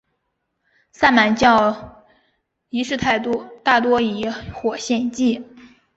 [0.91, 2.03] 萨满教
[2.69, 3.47] 仪式大多
[3.97, 5.43] 会以火献祭。